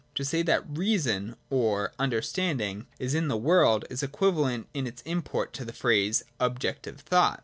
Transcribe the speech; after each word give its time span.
To 0.15 0.25
say 0.25 0.41
that 0.41 0.65
Reason 0.67 1.35
or 1.51 1.91
Understanding 1.99 2.87
is 2.97 3.13
in 3.13 3.27
the 3.27 3.37
world, 3.37 3.85
is 3.91 4.01
equivalent 4.01 4.67
in 4.73 4.87
its 4.87 5.03
import 5.03 5.53
to 5.53 5.63
the 5.63 5.73
phrase' 5.73 6.23
Objective 6.49 6.99
Thought.' 7.01 7.39